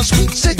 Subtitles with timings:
[0.00, 0.59] the sweet 16.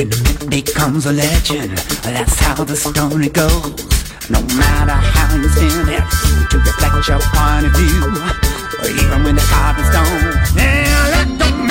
[0.00, 3.84] When the myth becomes a legend, that's how the story goes.
[4.30, 6.00] No matter how you spin it,
[6.48, 8.08] to reflect your point of view,
[8.80, 10.40] or even when the carving's done.
[10.56, 11.69] Yeah, that don't matter.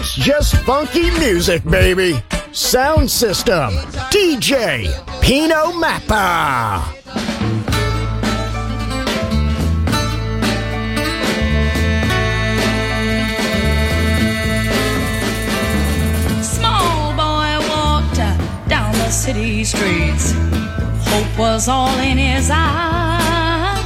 [0.00, 2.22] It's just funky music, baby.
[2.52, 3.68] Sound system.
[4.08, 4.88] DJ
[5.20, 6.80] Pino Mappa.
[16.42, 18.16] Small boy walked
[18.70, 20.32] down the city streets.
[21.10, 23.84] Hope was all in his eyes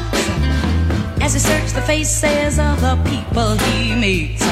[1.20, 4.44] as he searched the faces of the people he meets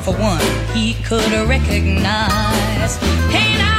[0.00, 0.40] for one
[0.74, 2.96] he could recognize.
[3.28, 3.69] Hey,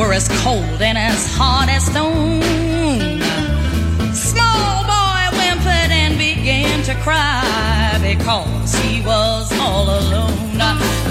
[0.00, 2.40] were as cold and as hard as stone.
[4.14, 11.09] Small boy whimpered and began to cry because he was all alone.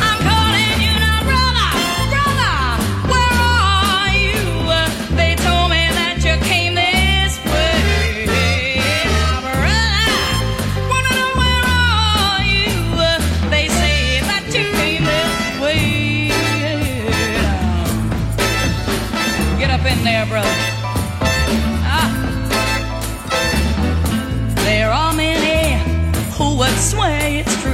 [26.99, 27.73] way it's true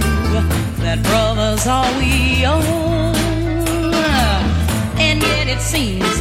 [0.86, 3.16] that brother's are we own.
[4.98, 6.15] And yet it seems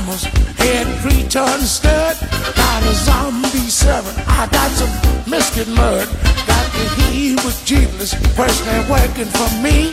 [0.00, 0.24] mama's
[0.56, 2.16] head pre-turned stud.
[2.56, 4.92] got a zombie seven, I got some
[5.30, 6.06] biscuit mud.
[6.46, 9.92] Got the he was jeepless, personally working for me.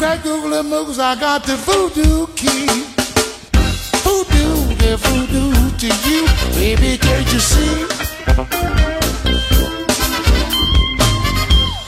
[0.00, 2.66] Got Google and moves, I got the voodoo key.
[4.02, 6.26] Voodoo, the voodoo to you,
[6.58, 7.86] baby, can't you see?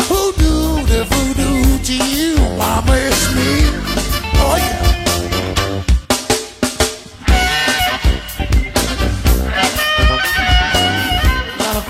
[0.09, 3.51] Voodoo, the voodoo to you, mama, it's me.
[4.37, 5.04] Oh yeah.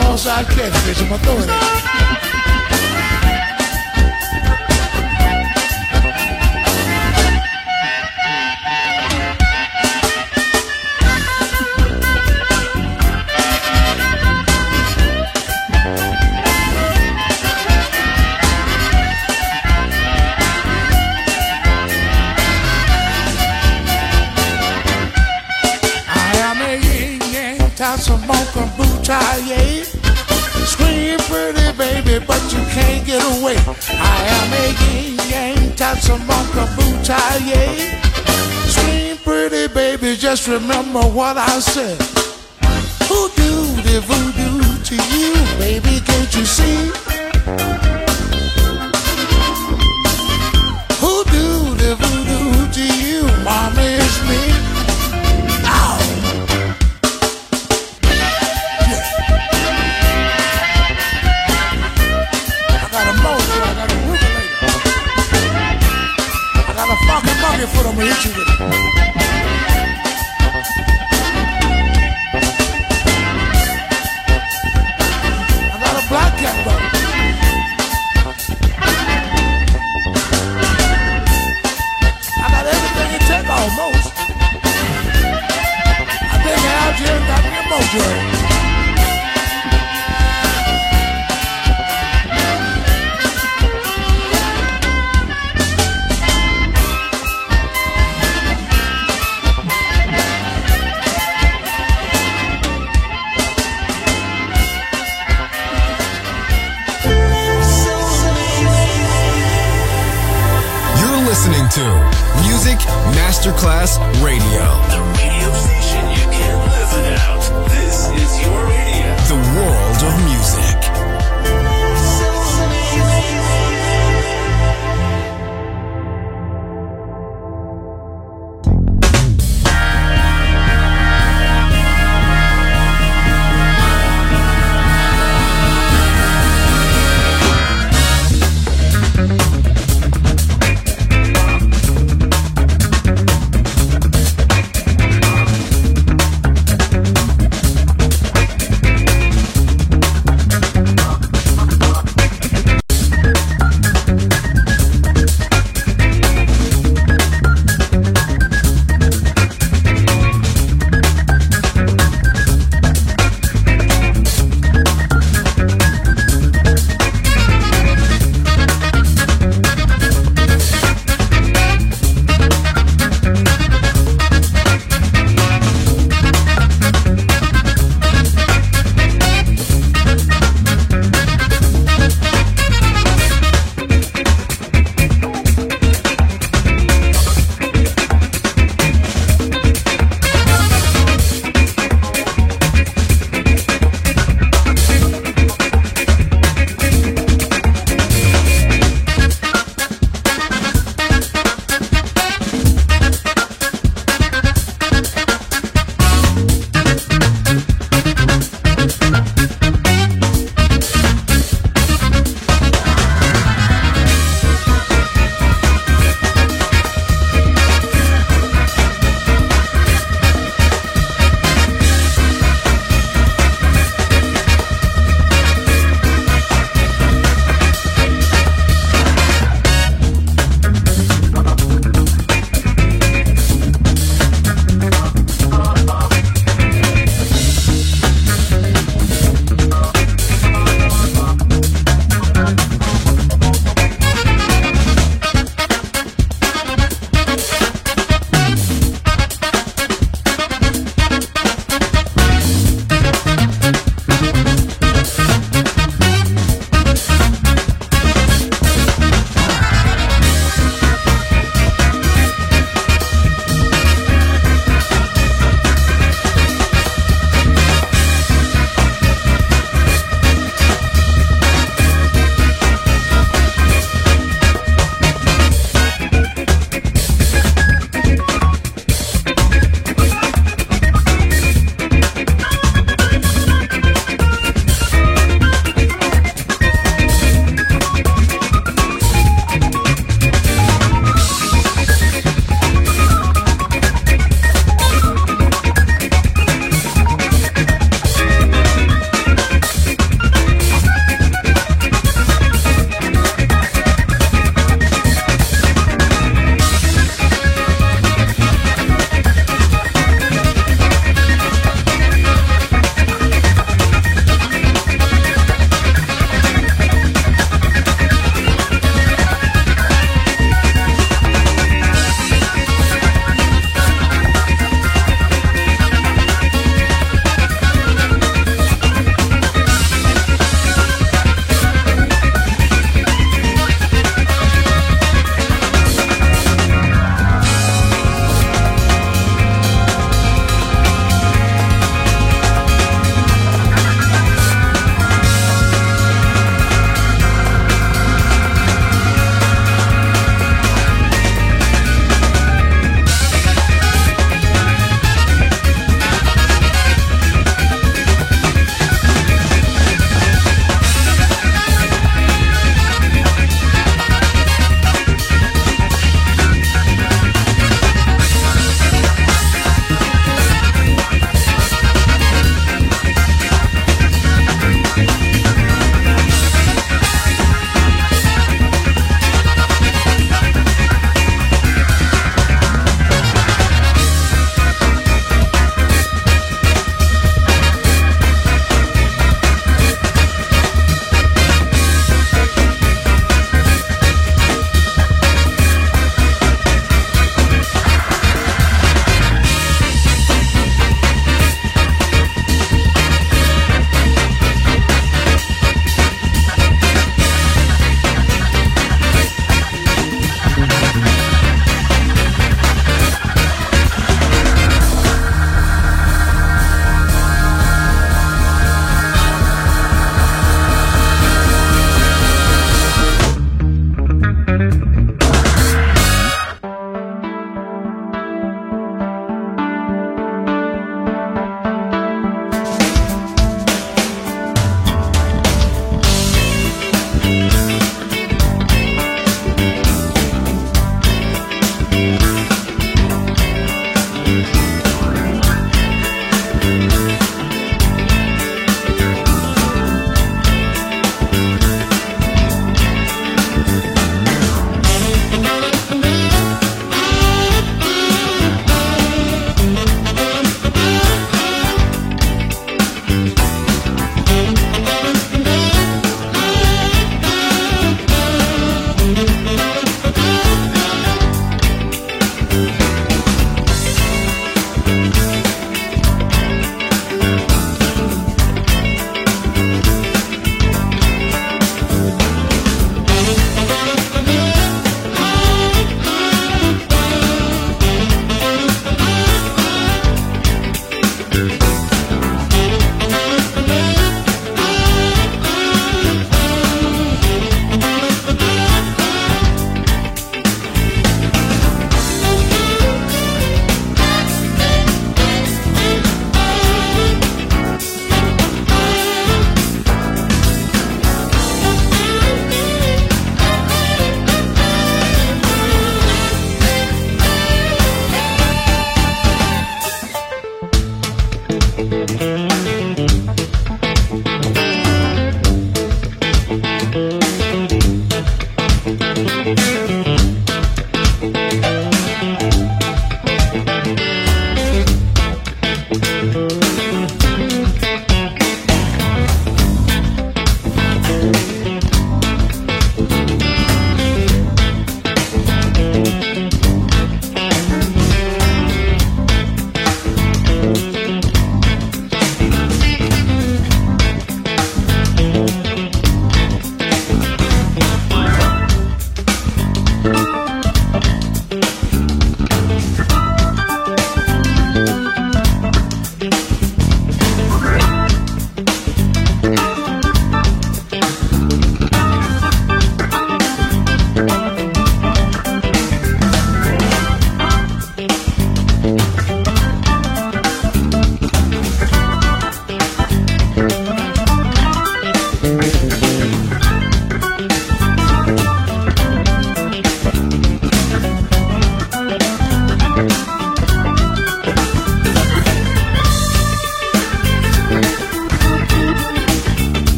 [0.00, 2.27] false accusation of authority.
[33.08, 33.56] get away.
[33.88, 37.96] I am a yin yang, Tatsun Monka Butaye.
[38.68, 41.96] Scream pretty baby, just remember what I said.
[43.08, 43.52] Who do
[43.88, 46.04] the voodoo to you, baby?
[46.04, 46.80] Can't you see?
[51.00, 51.48] Who do
[51.80, 53.88] the voodoo to you, mommy?
[54.04, 54.57] It's me.
[67.58, 68.97] Give me a foot.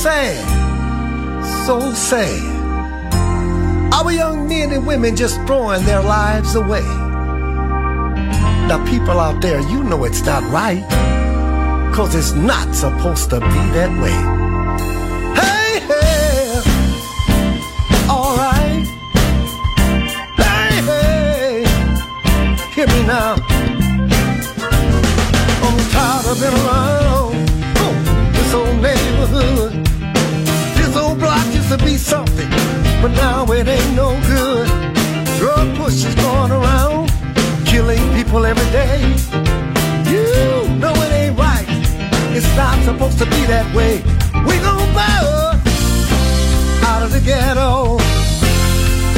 [0.00, 0.40] Sad,
[1.66, 2.40] so sad.
[3.92, 6.80] Our young men and women just throwing their lives away.
[8.66, 10.82] Now, people out there, you know it's not right,
[11.94, 14.16] cause it's not supposed to be that way.
[15.36, 16.62] Hey, hey,
[18.08, 18.86] alright.
[20.40, 21.66] Hey, hey,
[22.72, 23.36] hear me now.
[25.62, 27.19] I'm tired of being around
[31.70, 32.50] to be something,
[33.00, 34.66] but now it ain't no good.
[35.38, 37.08] Drug pushers going around,
[37.64, 38.98] killing people every day.
[40.10, 40.26] You
[40.80, 41.66] know it ain't right.
[42.34, 43.98] It's not supposed to be that way.
[44.48, 45.62] We gon' bust
[46.90, 47.98] out of the ghetto.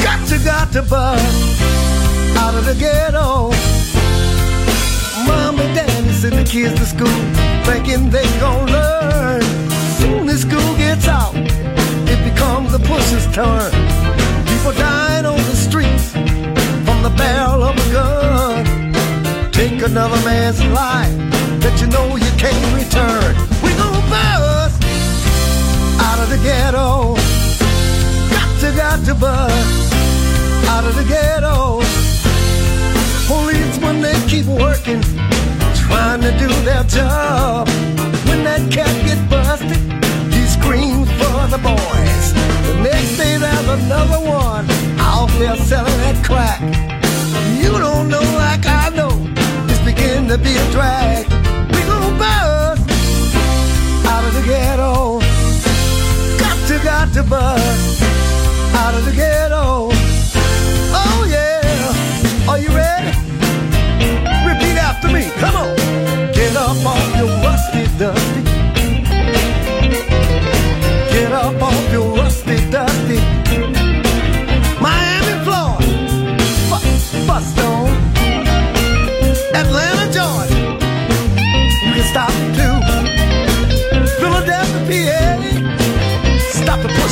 [0.03, 1.61] Got to, got to bust
[2.37, 3.49] out of the ghetto.
[5.25, 7.23] Mom and daddy send the kids to school,
[7.65, 9.41] thinking they gon' learn.
[9.97, 11.33] Soon as school gets out,
[12.43, 13.71] becomes a pusher's turn.
[14.51, 16.11] People dying on the streets
[16.85, 19.51] from the barrel of a gun.
[19.51, 21.15] Take another man's life
[21.63, 23.31] that you know you can't return.
[23.63, 24.83] We gon' bust
[26.07, 27.15] out of the ghetto.
[28.35, 29.93] Got to, got to bust
[30.67, 31.79] out of the ghetto.
[33.27, 35.01] Policemen, they keep working,
[35.87, 37.69] trying to do their job.
[38.27, 39.79] When that cat get busted,
[43.73, 44.65] another one
[44.99, 46.61] out there selling that crack.
[47.61, 49.13] You don't know like I know,
[49.67, 51.25] it's beginning to be a drag.
[51.73, 52.85] We gon' bust
[54.05, 55.19] out of the ghetto.
[56.37, 58.01] Got to, got to bust
[58.75, 59.89] out of the ghetto.
[60.93, 63.17] Oh yeah, are you ready?
[64.45, 65.82] Repeat after me, come on.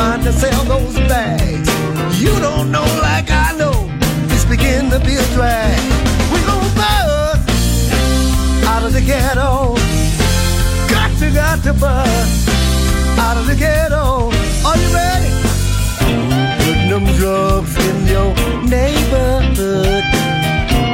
[0.00, 1.68] trying to sell those bags.
[2.22, 3.76] You don't know like I know,
[4.32, 5.78] it's beginning to be a drag.
[6.32, 7.44] We gon' bust
[8.72, 9.76] out of the ghetto.
[10.94, 12.48] Got to, got to bust
[13.18, 14.32] out of the ghetto.
[14.68, 15.30] Are you ready?
[16.64, 18.32] Putting them drugs in your
[18.76, 20.04] neighborhood.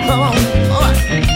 [0.06, 0.36] Come on,
[0.72, 1.35] all right.